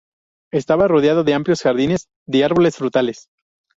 Estaba 0.51 0.87
rodeado 0.87 1.23
de 1.23 1.35
amplios 1.35 1.61
jardines 1.61 2.07
de 2.25 2.43
árboles 2.43 2.75
frutales. 2.75 3.27